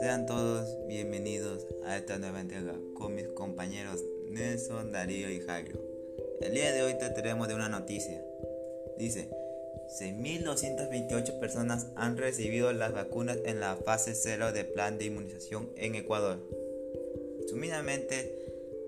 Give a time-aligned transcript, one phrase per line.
[0.00, 5.78] Sean todos bienvenidos a esta nueva entrega con mis compañeros Nelson, Darío y Jairo.
[6.40, 8.24] El día de hoy trataremos de una noticia.
[8.96, 9.28] Dice,
[10.00, 15.94] 6.228 personas han recibido las vacunas en la fase 0 del plan de inmunización en
[15.94, 16.38] Ecuador.
[17.48, 18.34] Sumidamente,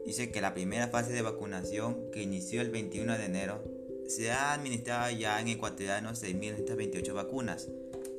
[0.06, 4.52] dice que la primera fase de vacunación que inició el 21 de enero se ha
[4.52, 7.68] administrado ya en ecuatorianos 6.228 vacunas,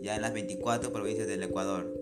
[0.02, 1.94] ya en las 24 provincias del Ecuador,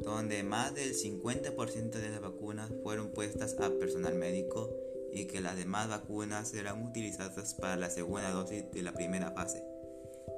[0.00, 4.70] donde más del 50% de las vacunas fueron puestas a personal médico
[5.12, 9.64] y que las demás vacunas serán utilizadas para la segunda dosis de la primera fase,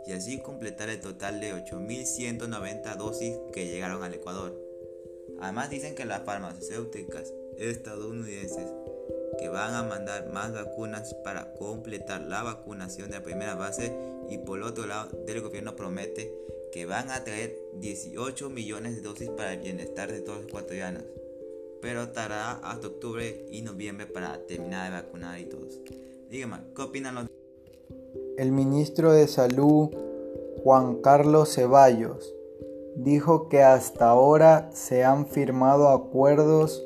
[0.07, 4.70] y así completar el total de 8.190 dosis que llegaron al Ecuador.
[5.41, 8.67] Además dicen que las farmacéuticas estadounidenses
[9.39, 13.97] que van a mandar más vacunas para completar la vacunación de la primera fase
[14.29, 16.33] y por otro lado del gobierno promete
[16.73, 21.05] que van a traer 18 millones de dosis para el bienestar de todos los ecuatorianos
[21.81, 25.81] pero tardará hasta octubre y noviembre para terminar de vacunar y todos.
[26.31, 27.27] Dígame, ¿qué opinan los...
[28.37, 29.91] El ministro de Salud,
[30.63, 32.35] Juan Carlos Ceballos,
[32.97, 36.85] dijo que hasta ahora se han firmado acuerdos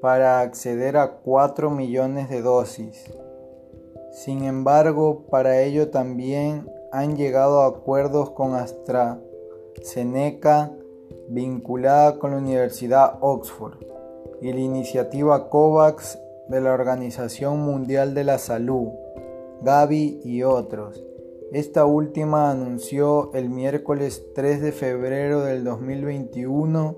[0.00, 3.04] para acceder a 4 millones de dosis.
[4.12, 10.72] Sin embargo, para ello también han llegado a acuerdos con AstraZeneca
[11.28, 13.78] vinculada con la Universidad Oxford
[14.40, 18.88] y la iniciativa COVAX de la Organización Mundial de la Salud,
[19.62, 21.04] Gavi y otros.
[21.52, 26.96] Esta última anunció el miércoles 3 de febrero del 2021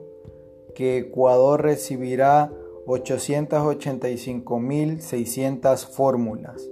[0.74, 2.52] que Ecuador recibirá
[2.86, 6.68] 885.600 fórmulas,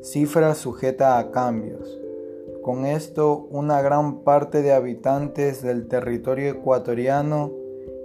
[0.00, 1.98] cifra sujeta a cambios.
[2.62, 7.50] Con esto, una gran parte de habitantes del territorio ecuatoriano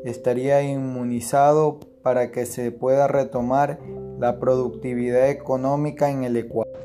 [0.06, 3.78] estaría inmunizado para que se pueda retomar
[4.18, 6.80] la productividad económica en el Ecuador.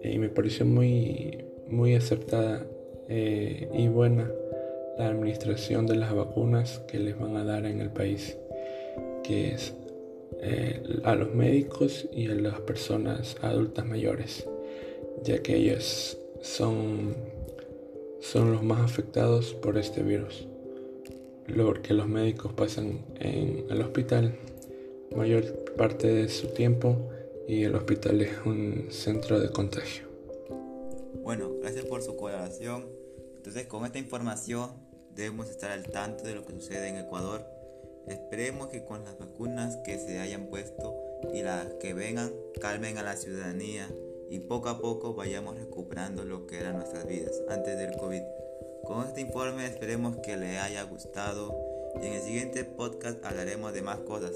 [0.03, 2.65] Y me pareció muy, muy acertada
[3.09, 4.31] eh, y buena
[4.97, 8.37] la administración de las vacunas que les van a dar en el país,
[9.23, 9.73] que es
[10.41, 14.47] eh, a los médicos y a las personas adultas mayores,
[15.23, 17.15] ya que ellos son
[18.25, 20.47] son los más afectados por este virus.
[21.47, 24.35] Lo que los médicos pasan en el hospital
[25.15, 25.43] mayor
[25.75, 27.09] parte de su tiempo
[27.47, 30.07] y el hospital es un centro de contagio.
[31.23, 32.85] Bueno, gracias por su colaboración.
[33.35, 34.71] Entonces, con esta información
[35.15, 37.45] debemos estar al tanto de lo que sucede en Ecuador.
[38.07, 40.95] Esperemos que con las vacunas que se hayan puesto
[41.33, 43.87] y las que vengan calmen a la ciudadanía
[44.29, 48.21] y poco a poco vayamos recuperando lo que eran nuestras vidas antes del COVID.
[48.85, 51.55] Con este informe esperemos que le haya gustado
[52.01, 54.33] y en el siguiente podcast hablaremos de más cosas.